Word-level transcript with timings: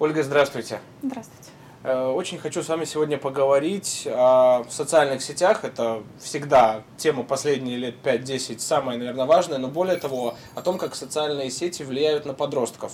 Ольга, 0.00 0.22
здравствуйте. 0.22 0.80
Здравствуйте. 1.02 1.50
Э, 1.82 2.06
очень 2.06 2.38
хочу 2.38 2.62
с 2.62 2.68
вами 2.70 2.86
сегодня 2.86 3.18
поговорить 3.18 4.08
о 4.10 4.64
социальных 4.70 5.20
сетях. 5.20 5.62
Это 5.62 6.02
всегда 6.18 6.84
тема 6.96 7.22
последние 7.22 7.76
лет 7.76 7.96
5-10, 8.02 8.60
самая, 8.60 8.96
наверное, 8.96 9.26
важная, 9.26 9.58
но 9.58 9.68
более 9.68 9.98
того, 9.98 10.36
о 10.54 10.62
том, 10.62 10.78
как 10.78 10.94
социальные 10.94 11.50
сети 11.50 11.82
влияют 11.82 12.24
на 12.24 12.32
подростков. 12.32 12.92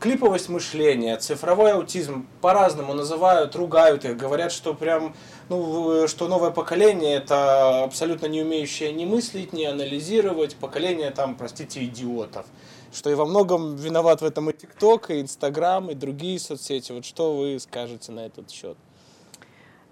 Клиповость 0.00 0.48
мышления, 0.48 1.16
цифровой 1.16 1.74
аутизм 1.74 2.26
по-разному 2.40 2.92
называют, 2.92 3.54
ругают 3.54 4.04
их, 4.04 4.16
говорят, 4.16 4.50
что 4.50 4.74
прям, 4.74 5.14
ну, 5.48 6.08
что 6.08 6.26
новое 6.26 6.50
поколение 6.50 7.18
это 7.18 7.84
абсолютно 7.84 8.26
не 8.26 8.42
умеющее 8.42 8.90
ни 8.90 9.04
мыслить, 9.04 9.52
ни 9.52 9.62
анализировать, 9.62 10.56
поколение 10.56 11.12
там, 11.12 11.36
простите, 11.36 11.84
идиотов 11.84 12.46
что 12.92 13.10
и 13.10 13.14
во 13.14 13.24
многом 13.24 13.76
виноват 13.76 14.20
в 14.20 14.24
этом 14.24 14.50
и 14.50 14.52
ТикТок, 14.52 15.10
и 15.10 15.20
Инстаграм, 15.20 15.90
и 15.90 15.94
другие 15.94 16.38
соцсети. 16.38 16.92
Вот 16.92 17.04
что 17.04 17.36
вы 17.36 17.58
скажете 17.58 18.12
на 18.12 18.20
этот 18.26 18.50
счет? 18.50 18.76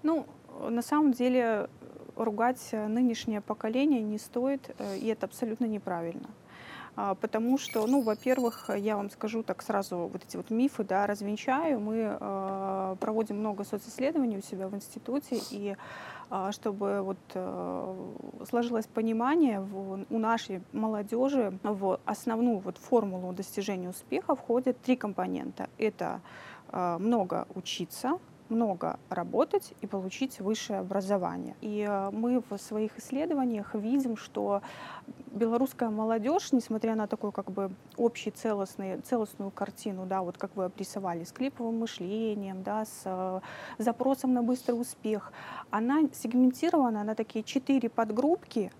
Ну, 0.03 0.25
на 0.69 0.81
самом 0.81 1.11
деле 1.11 1.67
ругать 2.15 2.69
нынешнее 2.71 3.41
поколение 3.41 4.01
не 4.01 4.17
стоит, 4.17 4.73
э, 4.77 4.97
и 4.97 5.07
это 5.07 5.25
абсолютно 5.25 5.65
неправильно. 5.65 6.29
А, 6.95 7.15
потому 7.15 7.57
что, 7.57 7.87
ну, 7.87 8.01
во-первых, 8.01 8.69
я 8.75 8.97
вам 8.97 9.09
скажу 9.09 9.43
так 9.43 9.61
сразу, 9.61 10.09
вот 10.11 10.23
эти 10.27 10.37
вот 10.37 10.49
мифы, 10.49 10.83
да, 10.83 11.07
развенчаю. 11.07 11.79
Мы 11.79 12.17
э, 12.19 12.95
проводим 12.99 13.37
много 13.37 13.63
социсследований 13.63 14.37
у 14.37 14.41
себя 14.41 14.67
в 14.67 14.75
институте, 14.75 15.39
и 15.51 15.75
э, 16.29 16.51
чтобы 16.51 17.01
вот 17.01 17.17
сложилось 18.49 18.87
понимание 18.87 19.61
у 20.09 20.19
нашей 20.19 20.61
молодежи 20.73 21.57
в 21.63 21.99
основную 22.05 22.59
вот 22.59 22.77
формулу 22.77 23.33
достижения 23.33 23.89
успеха 23.89 24.35
входят 24.35 24.81
три 24.81 24.95
компонента. 24.95 25.69
Это 25.77 26.21
много 26.71 27.47
учиться, 27.55 28.17
много 28.51 28.99
работать 29.09 29.73
и 29.81 29.87
получить 29.87 30.39
высшее 30.39 30.79
образование. 30.79 31.55
И 31.61 31.85
э, 31.87 32.09
мы 32.11 32.43
в 32.49 32.57
своих 32.57 32.99
исследованиях 32.99 33.73
видим, 33.73 34.17
что 34.17 34.61
белорусская 35.31 35.89
молодежь, 35.89 36.51
несмотря 36.51 36.95
на 36.95 37.07
такую 37.07 37.31
как 37.31 37.49
бы 37.49 37.71
общую 37.97 38.33
целостную, 38.33 39.01
целостную 39.01 39.51
картину, 39.51 40.05
да, 40.05 40.21
вот 40.21 40.37
как 40.37 40.55
вы 40.55 40.65
обрисовали, 40.65 41.23
с 41.23 41.31
клиповым 41.31 41.79
мышлением, 41.79 42.63
да, 42.63 42.85
с 42.85 43.01
э, 43.05 43.39
запросом 43.77 44.33
на 44.33 44.43
быстрый 44.43 44.73
успех, 44.73 45.31
она 45.71 46.01
сегментирована 46.13 47.03
на 47.03 47.15
такие 47.15 47.43
четыре 47.43 47.89
подгруппки, 47.89 48.71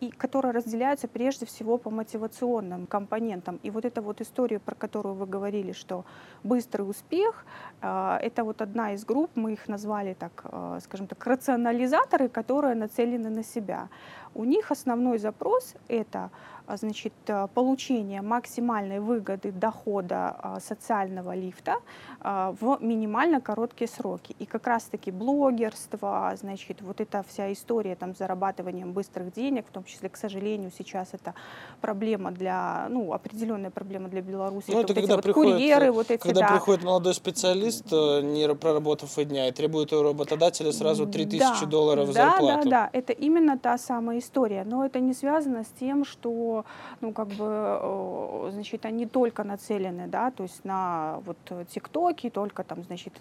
и 0.00 0.10
которые 0.16 0.52
разделяются 0.52 1.08
прежде 1.08 1.46
всего 1.46 1.78
по 1.78 1.90
мотивационным 1.90 2.86
компонентам. 2.86 3.58
И 3.62 3.70
вот 3.70 3.84
эта 3.84 4.00
вот 4.00 4.20
история, 4.20 4.58
про 4.58 4.74
которую 4.74 5.14
вы 5.14 5.26
говорили, 5.26 5.72
что 5.72 6.04
быстрый 6.44 6.82
успех, 6.82 7.44
а, 7.80 8.18
это 8.22 8.44
вот 8.44 8.62
одна 8.62 8.92
из 8.92 9.04
групп, 9.04 9.30
мы 9.34 9.52
их 9.52 9.68
назвали 9.68 10.14
так, 10.14 10.42
а, 10.44 10.78
скажем 10.80 11.06
так, 11.06 11.26
рационализаторы, 11.26 12.28
которые 12.28 12.74
нацелены 12.74 13.30
на 13.30 13.42
себя. 13.42 13.88
У 14.34 14.44
них 14.44 14.70
основной 14.70 15.18
запрос 15.18 15.74
это 15.88 16.18
а, 16.18 16.30
значит, 16.74 17.12
э, 17.26 17.46
получение 17.54 18.22
максимальной 18.22 19.00
выгоды 19.00 19.52
дохода 19.52 20.36
а, 20.38 20.60
социального 20.60 21.34
лифта 21.34 21.76
а, 22.20 22.54
в 22.60 22.78
минимально 22.80 23.40
короткие 23.40 23.88
сроки. 23.88 24.34
И 24.38 24.46
как 24.46 24.66
раз-таки 24.66 25.10
блогерство, 25.10 26.32
значит, 26.36 26.82
вот 26.82 27.00
эта 27.00 27.24
вся 27.28 27.52
история 27.52 27.94
там, 27.94 28.14
с 28.14 28.18
зарабатыванием 28.18 28.92
быстрых 28.92 29.32
денег, 29.32 29.66
в 29.68 29.70
том 29.70 29.84
числе, 29.84 30.08
к 30.08 30.16
сожалению, 30.16 30.72
сейчас 30.76 31.10
это 31.12 31.34
проблема 31.80 32.32
для, 32.32 32.86
ну, 32.90 33.12
определенная 33.12 33.70
проблема 33.70 34.08
для 34.08 34.22
Беларуси. 34.22 34.70
Ну, 34.70 34.80
это, 34.80 34.92
это 34.92 34.94
вот 34.94 35.00
когда 35.00 35.14
эти 35.14 35.22
приходит, 35.22 35.52
вот 35.52 35.58
курьеры, 35.58 35.92
вот 35.92 36.10
эти, 36.10 36.20
когда 36.20 36.40
да. 36.40 36.48
приходит 36.48 36.84
молодой 36.84 37.14
специалист, 37.14 37.86
э, 37.92 38.20
не 38.22 38.52
проработав 38.54 39.16
и 39.18 39.24
дня, 39.24 39.48
и 39.48 39.52
требует 39.52 39.92
у 39.92 40.02
работодателя 40.02 40.72
сразу 40.72 41.06
3000 41.06 41.38
да, 41.38 41.66
долларов 41.66 42.12
да, 42.12 42.30
зарплату. 42.30 42.64
Да, 42.64 42.70
да, 42.70 42.90
это 42.92 43.12
именно 43.12 43.58
та 43.58 43.78
самая 43.78 44.18
история. 44.18 44.64
Но 44.64 44.84
это 44.84 44.98
не 45.00 45.14
связано 45.14 45.62
с 45.62 45.68
тем, 45.78 46.04
что 46.04 46.55
ну, 47.00 47.12
как 47.12 47.28
бы, 47.28 48.50
значит, 48.52 48.84
они 48.84 49.06
только 49.06 49.44
нацелены, 49.44 50.06
да, 50.06 50.30
то 50.30 50.42
есть 50.42 50.64
на 50.64 51.20
вот 51.24 51.38
ТикТоки, 51.68 52.30
только 52.30 52.64
там, 52.64 52.84
значит, 52.84 53.12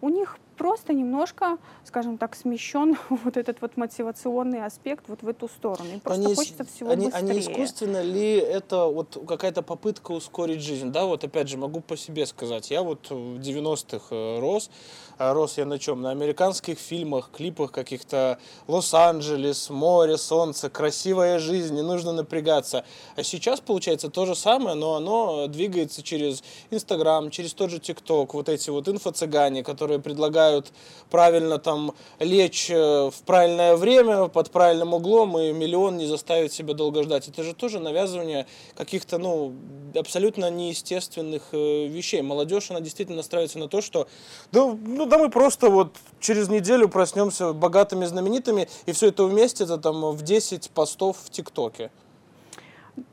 у 0.00 0.08
них 0.08 0.38
просто 0.58 0.92
немножко, 0.92 1.56
скажем 1.84 2.18
так, 2.18 2.34
смещен 2.34 2.96
вот 3.08 3.36
этот 3.36 3.62
вот 3.62 3.76
мотивационный 3.76 4.64
аспект 4.64 5.08
вот 5.08 5.22
в 5.22 5.28
эту 5.28 5.48
сторону. 5.48 5.88
Им 5.90 6.00
просто 6.00 6.24
они, 6.24 6.34
хочется 6.34 6.64
всего 6.64 6.90
они, 6.90 7.06
быстрее. 7.06 7.30
Они 7.30 7.40
искусственно 7.40 8.02
ли 8.02 8.36
это 8.36 8.86
вот 8.86 9.24
какая-то 9.26 9.62
попытка 9.62 10.12
ускорить 10.12 10.60
жизнь? 10.60 10.90
Да, 10.90 11.06
вот 11.06 11.24
опять 11.24 11.48
же 11.48 11.56
могу 11.56 11.80
по 11.80 11.96
себе 11.96 12.26
сказать. 12.26 12.70
Я 12.70 12.82
вот 12.82 13.08
в 13.10 13.38
90-х 13.38 14.06
э, 14.10 14.40
рос, 14.40 14.70
а 15.16 15.32
рос 15.32 15.56
я 15.58 15.64
на 15.64 15.78
чем? 15.78 16.02
На 16.02 16.10
американских 16.10 16.78
фильмах, 16.78 17.30
клипах 17.30 17.70
каких-то 17.72 18.38
Лос-Анджелес, 18.66 19.70
море, 19.70 20.18
солнце, 20.18 20.68
красивая 20.68 21.38
жизнь, 21.38 21.74
не 21.74 21.82
нужно 21.82 22.12
напрягаться. 22.12 22.77
А 23.16 23.22
сейчас 23.22 23.60
получается 23.60 24.10
то 24.10 24.26
же 24.26 24.34
самое, 24.34 24.74
но 24.74 24.94
оно 24.94 25.46
двигается 25.46 26.02
через 26.02 26.42
Инстаграм, 26.70 27.30
через 27.30 27.54
тот 27.54 27.70
же 27.70 27.78
ТикТок, 27.78 28.34
вот 28.34 28.48
эти 28.48 28.70
вот 28.70 28.88
инфо-цыгане, 28.88 29.62
которые 29.62 29.98
предлагают 29.98 30.72
правильно 31.10 31.58
там 31.58 31.94
лечь 32.18 32.70
э, 32.70 33.10
в 33.10 33.22
правильное 33.24 33.76
время, 33.76 34.28
под 34.28 34.50
правильным 34.50 34.94
углом, 34.94 35.38
и 35.38 35.52
миллион 35.52 35.96
не 35.96 36.06
заставит 36.06 36.52
себя 36.52 36.74
долго 36.74 37.02
ждать. 37.02 37.28
Это 37.28 37.42
же 37.42 37.54
тоже 37.54 37.80
навязывание 37.80 38.46
каких-то, 38.76 39.18
ну, 39.18 39.54
абсолютно 39.94 40.50
неестественных 40.50 41.42
э, 41.52 41.86
вещей. 41.86 42.22
Молодежь, 42.22 42.70
она 42.70 42.80
действительно 42.80 43.18
настраивается 43.18 43.58
на 43.58 43.68
то, 43.68 43.80
что, 43.80 44.08
да, 44.52 44.64
ну, 44.64 45.06
да 45.06 45.18
мы 45.18 45.30
просто 45.30 45.70
вот 45.70 45.94
через 46.20 46.48
неделю 46.48 46.88
проснемся 46.88 47.52
богатыми, 47.52 48.04
знаменитыми, 48.04 48.68
и 48.86 48.92
все 48.92 49.08
это 49.08 49.24
вместе 49.24 49.64
это 49.64 49.78
там 49.78 50.10
в 50.12 50.22
10 50.22 50.70
постов 50.70 51.16
в 51.24 51.30
ТикТоке. 51.30 51.90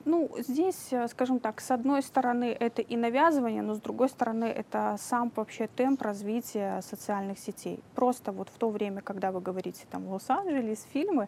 Ну, 0.06 0.30
здесь, 0.38 0.92
э, 0.92 1.08
скажем 1.08 1.40
так, 1.40 1.62
с 1.62 1.72
одной 1.72 2.02
стороны 2.02 2.56
это 2.60 2.82
и 2.82 2.98
навязывание, 2.98 3.62
но 3.62 3.74
с 3.74 3.80
другой 3.80 4.10
стороны 4.10 4.46
это 4.46 4.96
сам 5.00 5.32
вообще 5.36 5.68
темп 5.68 6.02
развития 6.02 6.82
социальных 6.82 7.40
сетей. 7.40 7.80
Просто 7.96 8.32
вот 8.32 8.50
в 8.50 8.58
то 8.58 8.70
время, 8.70 9.02
когда 9.02 9.32
вы 9.32 9.42
говорите 9.42 9.86
там 9.90 10.08
Лос-Анджелес, 10.08 10.86
фильмы, 10.94 11.28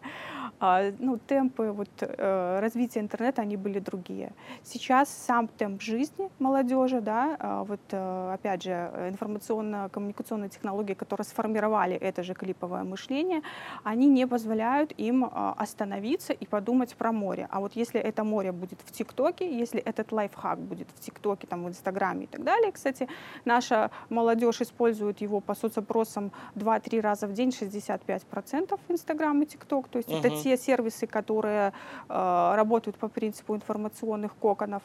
а, 0.60 0.92
ну, 0.98 1.18
темпы 1.18 1.72
вот, 1.72 1.88
э, 2.00 2.60
развития 2.60 3.00
интернета, 3.00 3.42
они 3.42 3.56
были 3.56 3.78
другие. 3.78 4.32
Сейчас 4.62 5.08
сам 5.08 5.48
темп 5.48 5.82
жизни 5.82 6.30
молодежи, 6.38 7.00
да, 7.00 7.36
а, 7.38 7.64
вот 7.64 7.80
э, 7.90 8.32
опять 8.34 8.62
же 8.62 8.90
информационно-коммуникационные 9.08 10.48
технологии, 10.48 10.94
которые 10.94 11.24
сформировали 11.24 11.96
это 11.96 12.22
же 12.22 12.34
клиповое 12.34 12.84
мышление, 12.84 13.42
они 13.84 14.06
не 14.06 14.26
позволяют 14.26 14.92
им 14.96 15.24
а, 15.24 15.54
остановиться 15.56 16.32
и 16.32 16.46
подумать 16.46 16.94
про 16.96 17.12
море. 17.12 17.48
А 17.50 17.60
вот 17.60 17.72
если 17.76 18.00
это 18.00 18.24
море 18.24 18.47
история 18.48 18.52
будет 18.52 18.80
в 18.84 18.92
ТикТоке, 18.92 19.58
если 19.60 19.80
этот 19.80 20.12
лайфхак 20.12 20.58
будет 20.58 20.88
в 20.94 21.00
ТикТоке, 21.00 21.46
там, 21.46 21.64
в 21.64 21.68
Инстаграме 21.68 22.24
и 22.24 22.26
так 22.26 22.44
далее. 22.44 22.72
Кстати, 22.72 23.08
наша 23.44 23.90
молодежь 24.10 24.60
использует 24.60 25.20
его 25.22 25.40
по 25.40 25.54
соцопросам 25.54 26.30
2-3 26.56 27.00
раза 27.00 27.26
в 27.26 27.32
день, 27.32 27.50
65% 27.50 28.78
Инстаграм 28.88 29.42
и 29.42 29.46
ТикТок. 29.46 29.88
То 29.88 29.98
есть 29.98 30.10
uh-huh. 30.10 30.26
это 30.26 30.42
те 30.42 30.56
сервисы, 30.56 31.06
которые 31.06 31.72
э, 32.08 32.54
работают 32.56 32.96
по 32.96 33.08
принципу 33.08 33.54
информационных 33.54 34.32
коконов. 34.40 34.82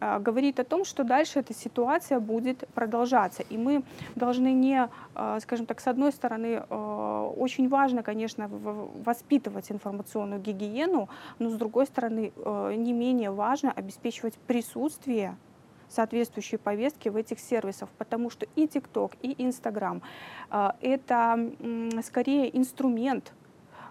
Э, 0.00 0.18
говорит 0.18 0.60
о 0.60 0.64
том, 0.64 0.84
что 0.84 1.04
дальше 1.04 1.40
эта 1.40 1.54
ситуация 1.54 2.20
будет 2.20 2.64
продолжаться. 2.74 3.42
И 3.50 3.58
мы 3.58 3.82
должны 4.16 4.52
не, 4.52 4.88
э, 5.14 5.38
скажем 5.40 5.66
так, 5.66 5.80
с 5.80 5.86
одной 5.86 6.12
стороны, 6.12 6.46
э, 6.46 6.64
очень 7.38 7.68
важно, 7.68 8.02
конечно, 8.02 8.48
воспитывать 8.48 9.70
информационную 9.70 10.40
гигиену, 10.40 11.08
но 11.38 11.50
с 11.50 11.54
другой 11.54 11.86
стороны, 11.86 12.32
не 12.76 12.92
менее 12.92 13.30
важно 13.30 13.72
обеспечивать 13.72 14.34
присутствие 14.46 15.36
соответствующей 15.88 16.56
повестки 16.56 17.08
в 17.08 17.16
этих 17.16 17.40
сервисах, 17.40 17.88
потому 17.98 18.30
что 18.30 18.46
и 18.56 18.66
TikTok, 18.66 19.12
и 19.22 19.32
Instagram 19.42 20.02
э, 20.50 20.70
это 20.80 21.50
скорее 22.02 22.56
инструмент 22.56 23.32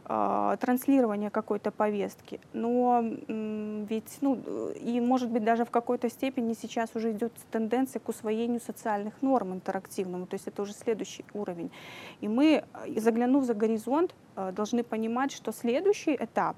э, 0.08 0.58
транслирования 0.60 1.30
какой-то 1.30 1.72
повестки, 1.72 2.40
но 2.54 3.04
ведь, 3.28 4.18
ну, 4.22 4.40
и 4.76 5.00
может 5.02 5.30
быть 5.30 5.44
даже 5.44 5.66
в 5.66 5.70
какой-то 5.70 6.10
степени 6.10 6.54
сейчас 6.54 6.96
уже 6.96 7.12
идет 7.12 7.34
тенденция 7.52 8.00
к 8.00 8.10
усвоению 8.10 8.60
социальных 8.60 9.22
норм 9.22 9.54
интерактивному, 9.54 10.26
то 10.26 10.36
есть 10.36 10.48
это 10.48 10.62
уже 10.62 10.74
следующий 10.74 11.26
уровень. 11.34 11.72
И 12.22 12.28
мы, 12.28 12.64
заглянув 12.96 13.46
за 13.46 13.54
горизонт, 13.54 14.16
должны 14.54 14.84
понимать, 14.84 15.32
что 15.32 15.52
следующий 15.52 16.16
этап 16.16 16.56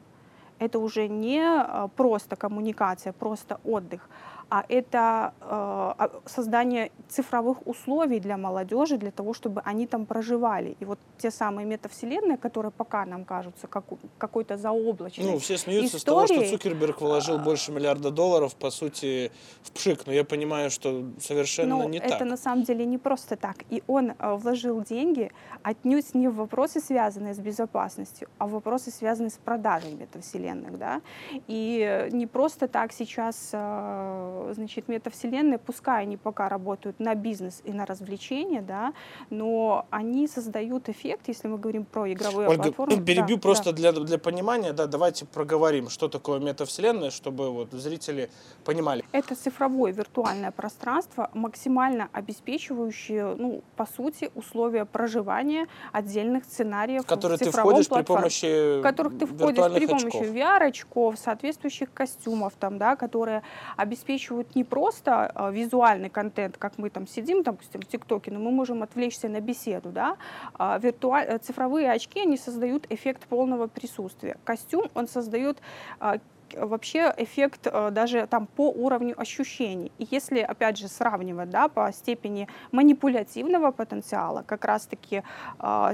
это 0.59 0.79
уже 0.79 1.07
не 1.07 1.41
а, 1.41 1.87
просто 1.87 2.35
коммуникация, 2.35 3.13
просто 3.13 3.59
отдых, 3.63 4.09
а 4.49 4.65
это 4.67 5.33
э, 5.41 6.07
создание 6.25 6.91
цифровых 7.07 7.67
условий 7.67 8.19
для 8.19 8.37
молодежи, 8.37 8.97
для 8.97 9.11
того, 9.11 9.33
чтобы 9.33 9.61
они 9.63 9.85
там 9.87 10.05
проживали. 10.05 10.75
И 10.79 10.85
вот 10.85 10.99
те 11.17 11.31
самые 11.31 11.65
метавселенные, 11.65 12.37
которые 12.37 12.71
пока 12.71 13.05
нам 13.05 13.25
кажутся 13.25 13.67
как, 13.67 13.83
какой-то 14.17 14.57
заоблачной 14.57 15.25
Ну, 15.25 15.37
все 15.37 15.57
смеются 15.57 15.97
историей, 15.97 16.25
с 16.25 16.29
того, 16.29 16.43
что 16.45 16.57
Цукерберг 16.57 17.01
вложил 17.01 17.37
больше 17.37 17.71
миллиарда 17.71 18.09
долларов, 18.09 18.55
по 18.55 18.71
сути, 18.71 19.31
в 19.61 19.71
пшик. 19.71 20.07
Но 20.07 20.13
я 20.13 20.23
понимаю, 20.23 20.71
что 20.71 21.05
совершенно 21.19 21.77
ну, 21.77 21.89
не 21.89 21.99
это 21.99 22.17
так. 22.17 22.27
на 22.27 22.37
самом 22.37 22.63
деле 22.63 22.85
не 22.85 22.97
просто 22.97 23.35
так. 23.35 23.57
И 23.69 23.83
он 23.87 24.11
э, 24.17 24.35
вложил 24.35 24.81
деньги 24.81 25.31
отнюдь 25.61 26.15
не 26.15 26.27
в 26.27 26.35
вопросы, 26.35 26.79
связанные 26.79 27.33
с 27.33 27.39
безопасностью, 27.39 28.27
а 28.39 28.47
в 28.47 28.51
вопросы, 28.51 28.89
связанные 28.91 29.29
с 29.29 29.37
продажей 29.37 29.93
метавселенных. 29.93 30.79
Да? 30.79 31.01
И 31.47 32.07
не 32.11 32.25
просто 32.25 32.67
так 32.67 32.93
сейчас 32.93 33.49
э, 33.53 34.38
значит, 34.53 34.87
метавселенные, 34.87 35.57
пускай 35.57 36.03
они 36.03 36.17
пока 36.17 36.49
работают 36.49 36.99
на 36.99 37.15
бизнес 37.15 37.61
и 37.63 37.71
на 37.71 37.85
развлечения, 37.85 38.61
да, 38.61 38.93
но 39.29 39.85
они 39.89 40.27
создают 40.27 40.89
эффект, 40.89 41.27
если 41.27 41.47
мы 41.47 41.57
говорим 41.57 41.85
про 41.85 42.11
игровые 42.11 42.49
Ольга, 42.49 42.63
платформы. 42.63 43.03
перебью 43.03 43.37
да, 43.37 43.41
просто 43.41 43.71
да. 43.71 43.77
Для, 43.79 43.91
для 43.91 44.17
понимания, 44.17 44.73
да, 44.73 44.87
давайте 44.87 45.25
проговорим, 45.25 45.89
что 45.89 46.07
такое 46.07 46.39
метавселенная, 46.39 47.11
чтобы 47.11 47.51
вот 47.51 47.71
зрители 47.71 48.29
понимали. 48.65 49.03
Это 49.11 49.35
цифровое 49.35 49.91
виртуальное 49.91 50.51
пространство, 50.51 51.29
максимально 51.33 52.09
обеспечивающее, 52.11 53.35
ну, 53.35 53.61
по 53.75 53.85
сути, 53.85 54.31
условия 54.35 54.85
проживания 54.85 55.67
отдельных 55.91 56.45
сценариев 56.45 57.03
В 57.03 57.05
которые 57.05 57.37
в 57.37 57.39
ты 57.39 57.51
входишь 57.51 57.87
при 57.87 57.95
платформе, 57.95 58.21
помощи 58.21 58.79
в 58.79 58.81
которых 58.81 59.17
ты 59.17 59.25
входишь 59.25 59.73
при 59.73 59.87
помощи 59.87 60.05
очков. 60.05 60.27
VR-очков, 60.27 61.19
соответствующих 61.19 61.93
костюмов, 61.93 62.53
там, 62.59 62.77
да, 62.77 62.95
которые 62.95 63.43
обеспечивают 63.77 64.28
не 64.55 64.63
просто 64.63 65.31
э, 65.33 65.51
визуальный 65.51 66.09
контент, 66.09 66.57
как 66.57 66.77
мы 66.77 66.89
там 66.89 67.07
сидим, 67.07 67.43
допустим, 67.43 67.81
в 67.81 67.85
ТикТоке, 67.85 68.31
но 68.31 68.39
мы 68.39 68.51
можем 68.51 68.83
отвлечься 68.83 69.29
на 69.29 69.41
беседу, 69.41 69.89
да, 69.89 70.17
а 70.53 70.77
виртуаль... 70.79 71.25
э, 71.27 71.37
цифровые 71.39 71.91
очки, 71.91 72.21
они 72.21 72.37
создают 72.37 72.85
эффект 72.89 73.27
полного 73.27 73.67
присутствия. 73.67 74.37
Костюм, 74.43 74.89
он 74.93 75.07
создает 75.07 75.57
а, 75.99 76.19
вообще 76.57 77.13
эффект 77.17 77.67
э, 77.67 77.91
даже 77.91 78.27
там 78.27 78.47
по 78.47 78.69
уровню 78.69 79.19
ощущений. 79.19 79.91
И 79.97 80.07
если, 80.11 80.39
опять 80.39 80.77
же, 80.77 80.87
сравнивать 80.87 81.49
да, 81.49 81.67
по 81.67 81.91
степени 81.91 82.47
манипулятивного 82.71 83.71
потенциала, 83.71 84.43
как 84.45 84.65
раз-таки 84.65 85.23
а, 85.59 85.93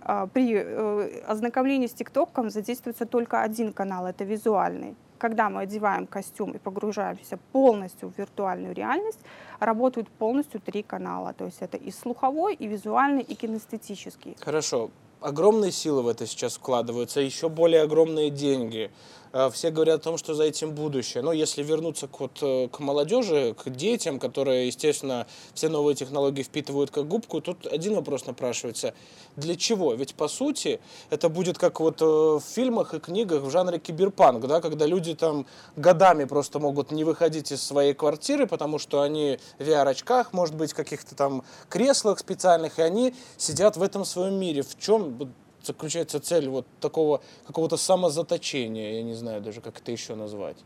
а, 0.00 0.26
при 0.26 0.54
э, 0.54 1.22
ознакомлении 1.26 1.86
с 1.86 1.92
ТикТоком 1.92 2.50
задействуется 2.50 3.04
только 3.06 3.42
один 3.42 3.72
канал, 3.72 4.06
это 4.06 4.24
визуальный. 4.24 4.96
Когда 5.18 5.50
мы 5.50 5.62
одеваем 5.62 6.06
костюм 6.06 6.52
и 6.52 6.58
погружаемся 6.58 7.38
полностью 7.52 8.10
в 8.10 8.18
виртуальную 8.18 8.74
реальность, 8.74 9.18
работают 9.58 10.08
полностью 10.08 10.60
три 10.60 10.82
канала. 10.82 11.32
То 11.32 11.44
есть 11.44 11.58
это 11.60 11.76
и 11.76 11.90
слуховой, 11.90 12.54
и 12.54 12.66
визуальный, 12.68 13.22
и 13.22 13.34
кинестетический. 13.34 14.36
Хорошо. 14.40 14.90
Огромные 15.20 15.72
силы 15.72 16.02
в 16.02 16.08
это 16.08 16.26
сейчас 16.26 16.56
вкладываются, 16.56 17.20
еще 17.20 17.48
более 17.48 17.82
огромные 17.82 18.30
деньги. 18.30 18.92
Э, 19.32 19.50
Все 19.52 19.70
говорят 19.70 20.00
о 20.00 20.04
том, 20.04 20.18
что 20.18 20.34
за 20.34 20.44
этим 20.44 20.72
будущее. 20.72 21.22
Но 21.22 21.32
если 21.32 21.62
вернуться 21.62 22.08
к, 22.08 22.20
вот, 22.20 22.38
э, 22.40 22.68
к 22.68 22.80
молодежи, 22.80 23.54
к 23.54 23.70
детям, 23.70 24.18
которые, 24.18 24.66
естественно, 24.66 25.26
все 25.54 25.68
новые 25.68 25.94
технологии 25.94 26.42
впитывают 26.42 26.90
как 26.90 27.06
губку, 27.06 27.40
тут 27.40 27.66
один 27.66 27.94
вопрос 27.94 28.26
напрашивается. 28.26 28.94
Для 29.36 29.56
чего? 29.56 29.94
Ведь, 29.94 30.14
по 30.14 30.28
сути, 30.28 30.80
это 31.10 31.28
будет 31.28 31.58
как 31.58 31.80
вот 31.80 32.00
э, 32.00 32.04
в 32.04 32.42
фильмах 32.42 32.94
и 32.94 33.00
книгах 33.00 33.42
в 33.42 33.50
жанре 33.50 33.78
киберпанк, 33.78 34.46
да, 34.46 34.60
когда 34.60 34.86
люди 34.86 35.14
там 35.14 35.46
годами 35.76 36.24
просто 36.24 36.58
могут 36.58 36.90
не 36.90 37.04
выходить 37.04 37.52
из 37.52 37.62
своей 37.62 37.94
квартиры, 37.94 38.46
потому 38.46 38.78
что 38.78 39.02
они 39.02 39.38
в 39.58 39.62
VR-очках, 39.62 40.32
может 40.32 40.54
быть, 40.54 40.72
каких-то 40.72 41.14
там 41.14 41.44
креслах 41.68 42.18
специальных, 42.18 42.78
и 42.78 42.82
они 42.82 43.14
сидят 43.36 43.76
в 43.76 43.82
этом 43.82 44.04
своем 44.04 44.34
мире. 44.34 44.62
В 44.62 44.78
чем 44.78 45.32
заключается 45.68 46.20
цель 46.20 46.48
вот 46.48 46.66
такого 46.80 47.20
какого-то 47.46 47.76
самозаточения, 47.76 48.94
я 48.94 49.02
не 49.02 49.14
знаю 49.14 49.40
даже, 49.40 49.60
как 49.60 49.78
это 49.78 49.92
еще 49.92 50.14
назвать. 50.14 50.56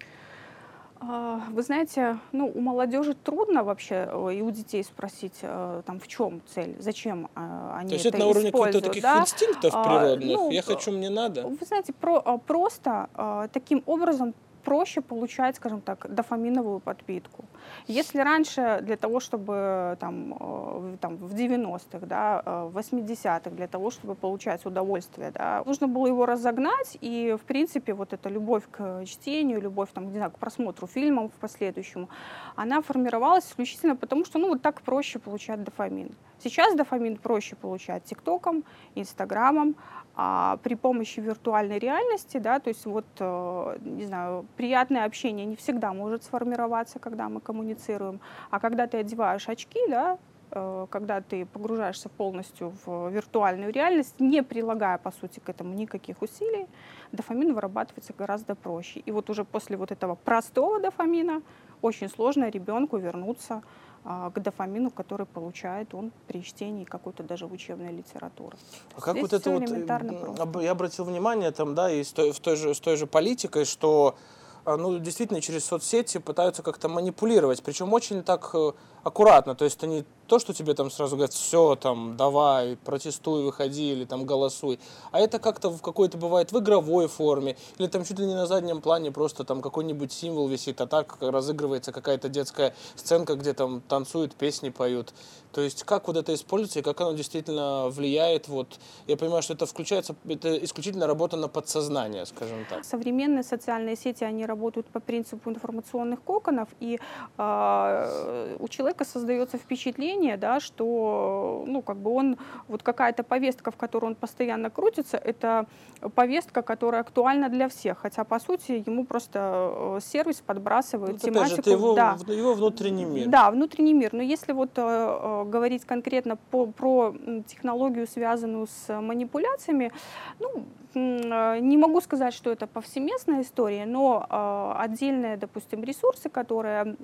А, 1.00 1.40
Вы 1.50 1.62
знаете, 1.62 2.18
ну, 2.30 2.50
у 2.54 2.60
молодежи 2.60 3.14
трудно 3.14 3.64
вообще 3.64 4.08
и 4.32 4.40
у 4.40 4.50
детей 4.50 4.84
спросить, 4.84 5.34
э, 5.42 5.82
там, 5.84 5.98
в 5.98 6.06
чем 6.06 6.40
цель, 6.54 6.76
зачем 6.78 7.28
э, 7.34 7.70
они 7.76 7.88
То 7.88 7.94
есть 7.94 8.06
это 8.06 8.16
это 8.16 8.24
на 8.24 8.30
уровне 8.30 8.52
каких-то 8.52 8.80
таких 8.80 9.02
да? 9.02 9.20
инстинктов 9.20 9.74
А, 9.74 9.82
природных. 9.82 10.38
ну, 10.38 10.50
я 10.52 10.62
хочу, 10.62 10.92
мне 10.92 11.10
надо. 11.10 11.42
Вы 11.42 11.66
знаете, 11.66 11.92
про, 11.92 12.22
а, 12.24 12.38
просто 12.38 13.08
а, 13.14 13.48
таким 13.48 13.82
образом 13.86 14.32
проще 14.64 15.00
получать, 15.00 15.56
скажем 15.56 15.80
так, 15.80 16.06
дофаминовую 16.08 16.80
подпитку. 16.80 17.44
Если 17.86 18.18
раньше 18.18 18.80
для 18.82 18.96
того, 18.96 19.20
чтобы 19.20 19.96
там, 20.00 20.36
э, 20.40 20.96
там, 21.00 21.16
в 21.16 21.34
90-х, 21.34 22.06
да, 22.06 22.42
э, 22.44 22.70
в 22.72 22.78
80-х, 22.78 23.50
для 23.50 23.66
того, 23.66 23.90
чтобы 23.90 24.14
получать 24.14 24.66
удовольствие, 24.66 25.30
да, 25.30 25.62
нужно 25.66 25.88
было 25.88 26.06
его 26.06 26.26
разогнать, 26.26 26.98
и, 27.00 27.36
в 27.40 27.44
принципе, 27.44 27.94
вот 27.94 28.12
эта 28.12 28.28
любовь 28.28 28.64
к 28.70 29.04
чтению, 29.06 29.60
любовь 29.60 29.90
там, 29.92 30.10
не 30.10 30.16
знаю, 30.16 30.30
к 30.30 30.38
просмотру 30.38 30.86
фильмов 30.86 31.32
в 31.36 31.40
последующем, 31.40 32.08
она 32.56 32.80
формировалась 32.82 33.46
исключительно 33.46 33.96
потому, 33.96 34.24
что 34.24 34.38
ну, 34.38 34.48
вот 34.48 34.62
так 34.62 34.82
проще 34.82 35.18
получать 35.18 35.62
дофамин. 35.62 36.10
Сейчас 36.42 36.74
дофамин 36.74 37.16
проще 37.16 37.54
получать 37.54 38.04
ТикТоком, 38.04 38.64
Инстаграмом, 38.96 39.76
а 40.14 40.58
при 40.62 40.74
помощи 40.74 41.20
виртуальной 41.20 41.78
реальности, 41.78 42.38
да, 42.38 42.58
то 42.58 42.68
есть 42.68 42.84
вот, 42.84 43.06
э, 43.18 43.78
не 43.80 44.04
знаю, 44.04 44.46
приятное 44.56 45.04
общение 45.04 45.46
не 45.46 45.56
всегда 45.56 45.92
может 45.92 46.24
сформироваться, 46.24 46.98
когда 46.98 47.28
мы 47.28 47.40
коммуницируем, 47.40 48.20
а 48.50 48.60
когда 48.60 48.86
ты 48.86 48.98
одеваешь 48.98 49.48
очки, 49.48 49.80
да, 49.88 50.18
э, 50.50 50.86
когда 50.90 51.22
ты 51.22 51.46
погружаешься 51.46 52.10
полностью 52.10 52.74
в 52.84 53.08
виртуальную 53.08 53.72
реальность, 53.72 54.20
не 54.20 54.42
прилагая, 54.42 54.98
по 54.98 55.12
сути, 55.12 55.40
к 55.40 55.48
этому 55.48 55.72
никаких 55.72 56.20
усилий, 56.20 56.66
дофамин 57.12 57.54
вырабатывается 57.54 58.12
гораздо 58.12 58.54
проще. 58.54 59.00
И 59.00 59.10
вот 59.12 59.30
уже 59.30 59.44
после 59.44 59.78
вот 59.78 59.92
этого 59.92 60.14
простого 60.14 60.78
дофамина 60.78 61.40
очень 61.80 62.10
сложно 62.10 62.50
ребенку 62.50 62.98
вернуться 62.98 63.62
к 64.04 64.32
дофамину, 64.40 64.90
который 64.90 65.26
получает 65.26 65.94
он 65.94 66.10
при 66.26 66.42
чтении 66.42 66.84
какой-то 66.84 67.22
даже 67.22 67.46
учебной 67.46 67.92
литературы. 67.92 68.56
А 68.96 69.00
как 69.00 69.14
Здесь 69.14 69.22
вот 69.22 69.32
это 69.32 69.50
вот, 69.50 69.64
просто. 69.66 70.60
я 70.60 70.72
обратил 70.72 71.04
внимание 71.04 71.50
там, 71.52 71.74
да, 71.74 71.90
и 71.90 72.02
с 72.02 72.12
той, 72.12 72.32
в 72.32 72.40
той 72.40 72.56
же, 72.56 72.74
с 72.74 72.80
той 72.80 72.96
же 72.96 73.06
политикой, 73.06 73.64
что 73.64 74.16
а, 74.64 74.76
ну, 74.76 74.98
действительно 74.98 75.40
через 75.40 75.64
соцсети 75.64 76.18
пытаются 76.18 76.62
как-то 76.62 76.88
манипулировать, 76.88 77.62
причем 77.62 77.92
очень 77.92 78.22
так 78.22 78.50
э, 78.54 78.72
аккуратно, 79.04 79.54
то 79.54 79.64
есть 79.64 79.78
это 79.78 79.86
не 79.86 80.04
то, 80.26 80.38
что 80.38 80.54
тебе 80.54 80.72
там 80.74 80.90
сразу 80.90 81.16
говорят, 81.16 81.34
все, 81.34 81.76
там, 81.76 82.16
давай, 82.16 82.76
протестуй, 82.76 83.44
выходи, 83.44 83.92
или 83.92 84.04
там 84.04 84.24
голосуй, 84.24 84.80
а 85.10 85.20
это 85.20 85.38
как-то 85.38 85.68
в 85.70 85.82
какой-то 85.82 86.16
бывает 86.16 86.52
в 86.52 86.58
игровой 86.58 87.08
форме, 87.08 87.56
или 87.78 87.86
там 87.86 88.04
чуть 88.04 88.18
ли 88.18 88.26
не 88.26 88.34
на 88.34 88.46
заднем 88.46 88.80
плане 88.80 89.12
просто 89.12 89.44
там 89.44 89.60
какой-нибудь 89.60 90.12
символ 90.12 90.48
висит, 90.48 90.80
а 90.80 90.86
так 90.86 91.18
разыгрывается 91.20 91.92
какая-то 91.92 92.28
детская 92.28 92.74
сценка, 92.94 93.34
где 93.34 93.52
там 93.52 93.82
танцуют, 93.82 94.34
песни 94.34 94.70
поют. 94.70 95.12
То 95.52 95.60
есть 95.60 95.84
как 95.84 96.06
вот 96.06 96.16
это 96.16 96.32
используется 96.32 96.78
и 96.78 96.82
как 96.82 97.00
оно 97.02 97.12
действительно 97.12 97.88
влияет, 97.88 98.48
вот, 98.48 98.78
я 99.06 99.16
понимаю, 99.16 99.42
что 99.42 99.52
это 99.52 99.66
включается, 99.66 100.14
это 100.26 100.56
исключительно 100.64 101.06
работа 101.06 101.36
на 101.36 101.48
подсознание, 101.48 102.24
скажем 102.24 102.64
так. 102.70 102.84
Современные 102.84 103.42
социальные 103.42 103.96
сети, 103.96 104.24
они 104.24 104.46
работают 104.46 104.86
по 104.86 105.00
принципу 105.00 105.50
информационных 105.50 106.22
коконов, 106.22 106.68
и 106.80 106.98
э, 107.36 108.56
у 108.58 108.68
человека 108.68 108.91
создается 109.04 109.58
впечатление, 109.58 110.36
да, 110.36 110.60
что 110.60 111.64
ну, 111.66 111.82
как 111.82 111.96
бы 111.96 112.10
он, 112.10 112.36
вот 112.68 112.82
какая-то 112.82 113.22
повестка, 113.22 113.70
в 113.70 113.76
которой 113.76 114.06
он 114.06 114.14
постоянно 114.14 114.70
крутится, 114.70 115.16
это 115.16 115.66
повестка, 116.14 116.62
которая 116.62 117.00
актуальна 117.00 117.48
для 117.48 117.68
всех, 117.68 117.98
хотя, 117.98 118.24
по 118.24 118.38
сути, 118.38 118.82
ему 118.86 119.04
просто 119.04 119.98
э, 119.98 120.00
сервис 120.02 120.42
подбрасывает 120.44 121.16
опять 121.16 121.22
тематику. 121.22 121.56
же, 121.56 121.60
это 121.60 121.70
его, 121.70 121.94
да. 121.94 122.16
его 122.28 122.54
внутренний 122.54 123.04
мир. 123.04 123.28
Да, 123.28 123.50
внутренний 123.50 123.94
мир. 123.94 124.12
Но 124.12 124.22
если 124.22 124.52
вот 124.52 124.70
э, 124.76 124.82
э, 124.82 125.44
говорить 125.46 125.84
конкретно 125.84 126.36
по, 126.36 126.66
про 126.66 127.14
технологию, 127.46 128.06
связанную 128.06 128.66
с 128.66 129.00
манипуляциями, 129.00 129.92
ну, 130.38 130.66
не 130.94 131.76
могу 131.76 132.00
сказать, 132.00 132.34
что 132.34 132.50
это 132.50 132.66
повсеместная 132.66 133.42
история, 133.42 133.86
но 133.86 134.26
э, 134.28 134.82
отдельные, 134.82 135.36
допустим, 135.36 135.84
ресурсы, 135.84 136.28
которые 136.28 136.96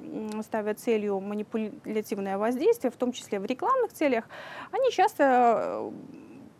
ставят 0.43 0.79
целью 0.79 1.21
манипулятивное 1.21 2.39
воздействие, 2.39 2.91
в 2.91 2.97
том 2.97 3.13
числе 3.13 3.41
в 3.41 3.47
рекламных 3.47 3.93
целях, 3.93 4.25
они 4.73 4.91
часто 4.91 5.25
э, 5.25 5.91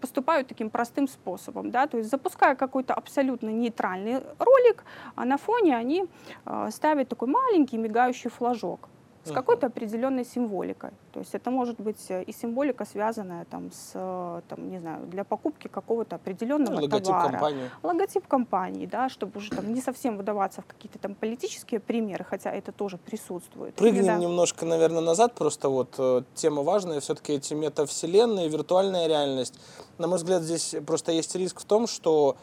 поступают 0.01 0.49
таким 0.49 0.71
простым 0.71 1.09
способом, 1.09 1.71
да, 1.71 1.87
то 1.87 1.99
есть 1.99 2.11
запуская 2.11 2.55
какой-то 2.55 2.95
абсолютно 2.95 3.51
нейтральный 3.51 4.23
ролик, 4.39 4.85
а 5.15 5.25
на 5.25 5.37
фоне 5.37 5.77
они 5.77 6.07
э, 6.47 6.69
ставят 6.71 7.09
такой 7.09 7.29
маленький 7.29 7.79
мигающий 7.79 8.31
флажок. 8.31 8.89
С 9.29 9.33
какой-то 9.33 9.67
определенной 9.67 10.25
символикой. 10.25 10.91
То 11.13 11.21
есть 11.21 11.35
это 11.35 11.51
может 11.51 11.81
быть 11.81 12.11
э, 12.11 12.23
и 12.23 12.33
символика, 12.33 12.85
связанная 12.85 13.45
там, 13.45 13.71
с, 13.73 13.93
э, 13.95 14.41
там, 14.49 14.71
не 14.71 14.79
знаю, 14.79 15.07
для 15.07 15.25
покупки 15.25 15.69
какого-то 15.69 16.17
определенного 16.17 16.77
ну, 16.77 16.83
логотип 16.83 17.07
товара. 17.07 17.31
Компании. 17.31 17.71
Логотип 17.83 18.27
компании, 18.27 18.87
да, 18.87 19.09
чтобы 19.09 19.39
уже 19.39 19.51
там 19.51 19.73
не 19.73 19.81
совсем 19.81 20.17
выдаваться 20.17 20.63
в 20.63 20.67
какие-то 20.67 20.99
там 20.99 21.15
политические 21.15 21.81
примеры, 21.81 22.25
хотя 22.25 22.51
это 22.51 22.73
тоже 22.73 22.99
присутствует. 22.99 23.75
Прыгнем 23.75 24.07
да. 24.07 24.17
немножко, 24.17 24.67
наверное, 24.67 25.03
назад, 25.03 25.35
просто 25.35 25.69
вот 25.69 25.95
э, 25.99 26.23
тема 26.35 26.63
важная, 26.63 27.01
все-таки 27.01 27.35
эти 27.35 27.55
метавселенные, 27.55 28.49
виртуальная 28.49 29.07
реальность. 29.07 29.59
На 29.99 30.07
мой 30.07 30.19
взгляд, 30.19 30.43
здесь 30.43 30.75
просто 30.87 31.13
есть 31.13 31.35
риск 31.37 31.61
в 31.61 31.65
том, 31.65 31.87
что 31.87 32.37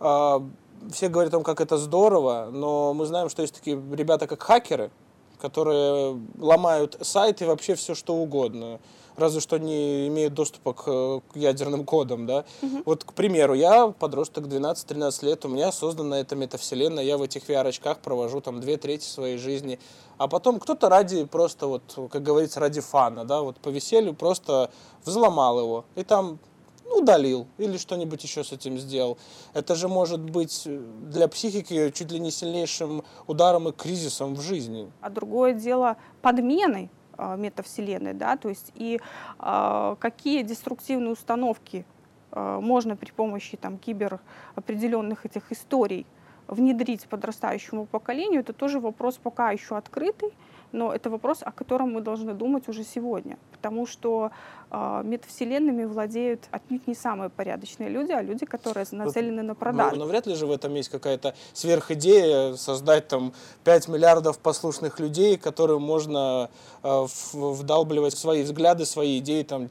э, 0.00 0.40
все 0.90 1.08
говорят 1.08 1.32
о 1.32 1.36
том, 1.36 1.44
как 1.44 1.60
это 1.60 1.76
здорово, 1.76 2.48
но 2.52 2.94
мы 2.94 3.06
знаем, 3.06 3.28
что 3.28 3.42
есть 3.42 3.54
такие 3.54 3.80
ребята, 3.92 4.26
как 4.26 4.42
хакеры, 4.42 4.90
которые 5.46 6.20
ломают 6.38 6.98
сайты 7.02 7.44
и 7.44 7.46
вообще 7.46 7.76
все 7.76 7.94
что 7.94 8.16
угодно, 8.16 8.80
разве 9.16 9.40
что 9.40 9.58
не 9.58 10.08
имеют 10.08 10.34
доступа 10.34 10.72
к, 10.72 10.84
к 11.32 11.36
ядерным 11.36 11.84
кодам, 11.84 12.26
да. 12.26 12.44
Угу. 12.62 12.82
Вот, 12.84 13.04
к 13.04 13.12
примеру, 13.12 13.54
я 13.54 13.88
подросток 13.88 14.46
12-13 14.46 15.24
лет, 15.24 15.44
у 15.44 15.48
меня 15.48 15.70
создана 15.70 16.18
эта 16.18 16.34
метавселенная, 16.34 17.04
я 17.04 17.16
в 17.16 17.22
этих 17.22 17.48
VR-очках 17.48 17.98
провожу 17.98 18.40
там 18.40 18.60
две 18.60 18.76
трети 18.76 19.04
своей 19.04 19.38
жизни, 19.38 19.78
а 20.18 20.26
потом 20.26 20.58
кто-то 20.58 20.88
ради 20.88 21.24
просто 21.24 21.68
вот, 21.68 21.82
как 22.10 22.22
говорится, 22.24 22.58
ради 22.58 22.80
фана, 22.80 23.24
да, 23.24 23.42
вот 23.42 23.58
по 23.58 23.68
веселью 23.68 24.14
просто 24.14 24.70
взломал 25.04 25.60
его, 25.60 25.84
и 25.94 26.02
там 26.02 26.40
удалил 26.96 27.46
или 27.58 27.76
что-нибудь 27.76 28.22
еще 28.24 28.44
с 28.44 28.52
этим 28.52 28.78
сделал. 28.78 29.18
Это 29.54 29.74
же 29.74 29.88
может 29.88 30.20
быть 30.20 30.66
для 31.10 31.28
психики 31.28 31.90
чуть 31.90 32.10
ли 32.10 32.18
не 32.18 32.30
сильнейшим 32.30 33.04
ударом 33.26 33.68
и 33.68 33.72
кризисом 33.72 34.34
в 34.34 34.40
жизни. 34.40 34.90
А 35.00 35.10
другое 35.10 35.52
дело 35.52 35.96
подмены 36.22 36.90
э, 37.18 37.36
метавселенной, 37.36 38.14
да, 38.14 38.36
то 38.36 38.48
есть 38.48 38.72
и 38.74 39.00
э, 39.38 39.96
какие 39.98 40.42
деструктивные 40.42 41.12
установки 41.12 41.84
э, 42.32 42.58
можно 42.60 42.96
при 42.96 43.10
помощи 43.10 43.56
там 43.56 43.78
кибер 43.78 44.20
определенных 44.54 45.26
этих 45.26 45.52
историй 45.52 46.06
внедрить 46.48 47.06
подрастающему 47.06 47.86
поколению, 47.86 48.40
это 48.40 48.52
тоже 48.52 48.80
вопрос 48.80 49.18
пока 49.22 49.50
еще 49.50 49.76
открытый 49.76 50.32
но 50.72 50.92
это 50.92 51.10
вопрос, 51.10 51.38
о 51.42 51.52
котором 51.52 51.92
мы 51.94 52.00
должны 52.00 52.34
думать 52.34 52.68
уже 52.68 52.84
сегодня, 52.84 53.38
потому 53.52 53.86
что 53.86 54.30
э, 54.70 55.00
метавселенными 55.04 55.84
владеют 55.84 56.48
отнюдь 56.50 56.86
не 56.86 56.94
самые 56.94 57.30
порядочные 57.30 57.88
люди, 57.88 58.12
а 58.12 58.22
люди, 58.22 58.44
которые 58.44 58.86
нацелены 58.90 59.42
на 59.42 59.54
продажу. 59.54 59.96
Но, 59.96 60.04
но 60.04 60.10
вряд 60.10 60.26
ли 60.26 60.34
же 60.34 60.46
в 60.46 60.50
этом 60.50 60.74
есть 60.74 60.88
какая-то 60.88 61.34
сверхидея 61.52 62.54
создать 62.56 63.08
там 63.08 63.32
5 63.64 63.88
миллиардов 63.88 64.38
послушных 64.38 65.00
людей, 65.00 65.38
которым 65.38 65.82
можно 65.82 66.50
э, 66.82 67.06
вдалбливать 67.32 68.16
свои 68.16 68.42
взгляды, 68.42 68.84
свои 68.84 69.18
идеи 69.18 69.42
там 69.44 69.70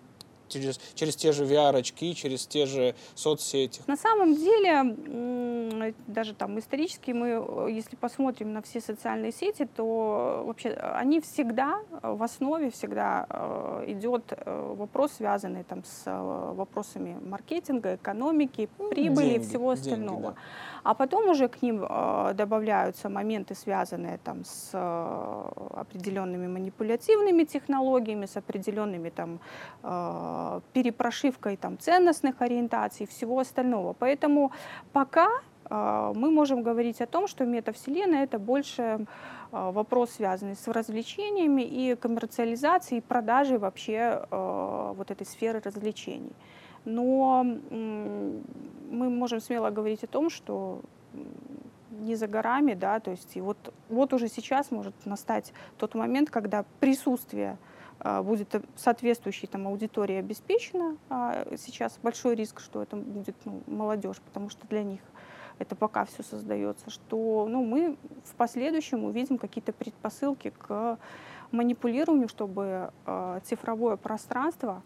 через, 0.59 0.79
через 0.93 1.15
те 1.15 1.31
же 1.31 1.45
VR-очки, 1.45 2.15
через 2.15 2.47
те 2.47 2.65
же 2.65 2.95
соцсети? 3.15 3.81
На 3.87 3.97
самом 3.97 4.35
деле, 4.35 5.95
даже 6.07 6.33
там 6.33 6.59
исторически 6.59 7.11
мы, 7.11 7.71
если 7.71 7.95
посмотрим 7.95 8.53
на 8.53 8.61
все 8.61 8.81
социальные 8.81 9.31
сети, 9.31 9.67
то 9.75 10.43
вообще 10.45 10.69
они 10.71 11.19
всегда, 11.19 11.79
в 12.01 12.23
основе 12.23 12.69
всегда 12.69 13.25
э, 13.29 13.85
идет 13.87 14.23
э, 14.31 14.73
вопрос, 14.77 15.13
связанный 15.13 15.63
там 15.63 15.83
с 15.83 16.03
э, 16.05 16.53
вопросами 16.53 17.17
маркетинга, 17.21 17.95
экономики, 17.95 18.69
ну, 18.77 18.89
прибыли 18.89 19.29
деньги, 19.29 19.45
и 19.45 19.47
всего 19.47 19.71
остального. 19.71 20.21
Деньги, 20.21 20.35
да. 20.35 20.74
А 20.85 20.93
потом 20.93 21.29
уже 21.29 21.47
к 21.47 21.61
ним 21.63 21.79
добавляются 21.79 23.09
моменты, 23.09 23.55
связанные 23.55 24.19
там 24.23 24.45
с 24.45 24.69
определенными 24.73 26.47
манипулятивными 26.47 27.43
технологиями, 27.43 28.27
с 28.27 28.37
определенными 28.37 29.09
там 29.09 29.39
Э, 29.83 30.61
перепрошивкой 30.73 31.57
там, 31.57 31.77
ценностных 31.77 32.41
ориентаций, 32.41 33.05
всего 33.05 33.39
остального. 33.39 33.93
Поэтому 33.93 34.51
пока 34.93 35.27
э, 35.69 36.13
мы 36.15 36.31
можем 36.31 36.63
говорить 36.63 37.01
о 37.01 37.05
том, 37.05 37.27
что 37.27 37.45
метавселенная 37.45 38.23
это 38.23 38.39
больше 38.39 38.81
э, 38.81 39.05
вопрос, 39.51 40.11
связанный 40.11 40.55
с 40.55 40.67
развлечениями 40.67 41.61
и 41.61 41.95
коммерциализацией, 41.95 42.99
и 42.99 43.01
продажей 43.01 43.57
вообще 43.57 44.25
вот 44.31 45.11
этой 45.11 45.25
сферы 45.25 45.61
развлечений. 45.63 46.33
Но 46.85 47.43
мы 47.43 49.09
можем 49.09 49.39
смело 49.41 49.69
говорить 49.69 50.03
о 50.03 50.07
том, 50.07 50.29
что 50.29 50.81
не 51.91 52.15
за 52.15 52.27
горами, 52.27 52.73
да, 52.73 52.99
то 52.99 53.11
есть 53.11 53.35
и 53.35 53.41
вот, 53.41 53.73
вот 53.89 54.13
уже 54.13 54.27
сейчас 54.27 54.71
может 54.71 54.93
настать 55.05 55.53
тот 55.77 55.95
момент, 55.95 56.29
когда 56.29 56.65
присутствие 56.79 57.57
а, 57.99 58.21
будет 58.21 58.55
соответствующей 58.75 59.47
там, 59.47 59.67
аудитории 59.67 60.17
обеспечена. 60.17 60.97
А 61.09 61.47
сейчас 61.57 61.97
большой 62.01 62.35
риск, 62.35 62.59
что 62.59 62.83
это 62.83 62.95
будет 62.95 63.35
ну, 63.45 63.61
молодежь, 63.67 64.17
потому 64.25 64.49
что 64.49 64.67
для 64.67 64.83
них 64.83 65.01
это 65.57 65.75
пока 65.75 66.05
все 66.05 66.21
создается, 66.21 66.89
что 66.89 67.47
ну, 67.49 67.63
мы 67.63 67.97
в 68.25 68.35
последующем 68.35 69.03
увидим 69.05 69.37
какие-то 69.37 69.71
предпосылки 69.71 70.53
к 70.57 70.99
манипулированию, 71.51 72.27
чтобы 72.27 72.91
э, 73.05 73.39
цифровое 73.45 73.95
пространство 73.95 74.83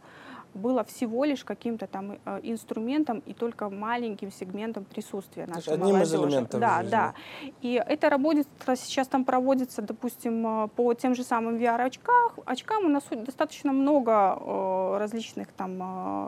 было 0.53 0.83
всего 0.83 1.25
лишь 1.25 1.43
каким-то 1.43 1.87
там 1.87 2.17
э, 2.25 2.39
инструментом 2.43 3.19
и 3.25 3.33
только 3.33 3.69
маленьким 3.69 4.31
сегментом 4.31 4.83
присутствия 4.83 5.45
нашей 5.45 5.73
Одним 5.73 5.95
молодежи. 5.95 6.15
из 6.15 6.21
элементов 6.21 6.59
Да, 6.59 6.77
жизни. 6.77 6.91
да. 6.91 7.13
И 7.61 7.73
это 7.73 8.09
работает, 8.09 8.47
сейчас 8.75 9.07
там 9.07 9.25
проводится, 9.25 9.81
допустим, 9.81 10.65
э, 10.65 10.67
по 10.69 10.93
тем 10.93 11.15
же 11.15 11.23
самым 11.23 11.57
VR-очкам. 11.57 12.31
Очкам 12.45 12.85
у 12.85 12.89
нас 12.89 13.03
достаточно 13.11 13.71
много 13.71 14.37
э, 14.39 14.97
различных 14.99 15.51
там, 15.51 15.77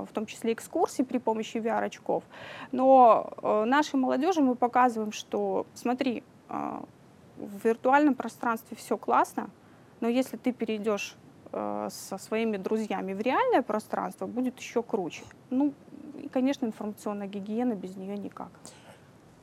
в 0.06 0.10
том 0.14 0.26
числе 0.26 0.54
экскурсий 0.54 1.04
при 1.04 1.18
помощи 1.18 1.58
VR-очков. 1.58 2.24
Но 2.72 3.32
нашей 3.66 3.96
молодежи 3.96 4.42
мы 4.42 4.56
показываем, 4.56 5.12
что 5.12 5.66
смотри, 5.74 6.24
в 6.50 7.66
виртуальном 7.66 8.14
пространстве 8.16 8.78
все 8.78 8.98
классно, 8.98 9.50
но 10.00 10.08
если 10.08 10.38
ты 10.38 10.52
перейдешь 10.52 11.16
Э, 11.54 11.90
со 11.92 12.18
своими 12.18 12.58
друзьями 12.58 13.14
в 13.14 13.20
реальное 13.20 13.62
пространство 13.62 14.26
будет 14.26 14.58
еще 14.60 14.82
круче. 14.82 15.24
Ну, 15.50 15.74
и, 16.18 16.30
конечно, 16.30 16.66
информационная 16.66 17.28
гигиена 17.28 17.74
без 17.74 17.96
нее 17.98 18.18
никак. 18.18 18.50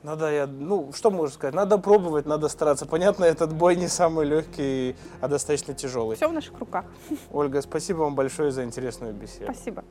Надо, 0.02 0.30
я, 0.32 0.46
ну, 0.46 0.92
что 0.92 1.10
можно 1.10 1.34
сказать? 1.34 1.54
Надо 1.54 1.76
пробовать, 1.76 2.24
надо 2.24 2.48
стараться. 2.48 2.86
Понятно, 2.86 3.24
этот 3.24 3.52
бой 3.52 3.76
не 3.76 3.88
самый 3.88 4.26
легкий, 4.26 4.96
а 5.20 5.28
достаточно 5.28 5.74
тяжелый. 5.74 6.16
Все 6.16 6.28
в 6.28 6.32
наших 6.32 6.58
руках. 6.58 6.84
Ольга, 7.30 7.60
спасибо 7.62 7.98
вам 7.98 8.14
большое 8.14 8.52
за 8.52 8.64
интересную 8.64 9.12
беседу. 9.12 9.52
Спасибо. 9.52 9.84